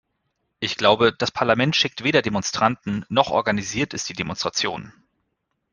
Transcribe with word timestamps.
Ich 0.59 0.77
glaube, 0.77 1.13
das 1.13 1.31
Parlament 1.31 1.75
schickt 1.75 2.03
weder 2.03 2.23
Demonstranten 2.23 3.05
noch 3.07 3.29
organisiert 3.29 3.93
es 3.93 4.03
die 4.03 4.13
Demonstration. 4.15 4.91